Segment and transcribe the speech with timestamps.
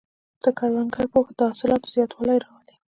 [0.43, 2.75] د کروندګر پوهه د حاصلاتو زیاتوالی راولي.